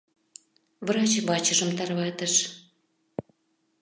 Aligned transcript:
Врач 0.87 1.13
вачыжым 1.27 1.71
тарватыш. 1.77 2.33